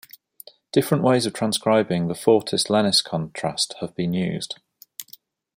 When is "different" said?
0.73-1.03